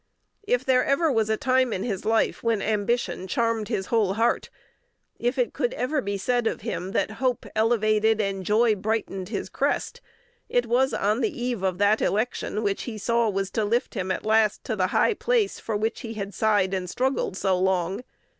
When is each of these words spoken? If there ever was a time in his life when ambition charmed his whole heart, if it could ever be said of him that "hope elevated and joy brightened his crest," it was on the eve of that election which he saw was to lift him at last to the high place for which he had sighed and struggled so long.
If 0.41 0.65
there 0.65 0.83
ever 0.83 1.11
was 1.11 1.29
a 1.29 1.37
time 1.37 1.71
in 1.71 1.83
his 1.83 2.05
life 2.05 2.41
when 2.41 2.59
ambition 2.59 3.27
charmed 3.27 3.67
his 3.67 3.85
whole 3.93 4.15
heart, 4.15 4.49
if 5.19 5.37
it 5.37 5.53
could 5.53 5.75
ever 5.75 6.01
be 6.01 6.17
said 6.17 6.47
of 6.47 6.61
him 6.61 6.93
that 6.93 7.11
"hope 7.21 7.45
elevated 7.55 8.19
and 8.19 8.43
joy 8.43 8.73
brightened 8.73 9.29
his 9.29 9.47
crest," 9.47 10.01
it 10.49 10.65
was 10.65 10.91
on 10.91 11.21
the 11.21 11.39
eve 11.39 11.61
of 11.61 11.77
that 11.77 12.01
election 12.01 12.63
which 12.63 12.81
he 12.89 12.97
saw 12.97 13.29
was 13.29 13.51
to 13.51 13.63
lift 13.63 13.93
him 13.93 14.09
at 14.09 14.25
last 14.25 14.63
to 14.63 14.75
the 14.75 14.87
high 14.87 15.13
place 15.13 15.59
for 15.59 15.77
which 15.77 15.99
he 15.99 16.15
had 16.15 16.33
sighed 16.33 16.73
and 16.73 16.89
struggled 16.89 17.37
so 17.37 17.55
long. 17.55 18.03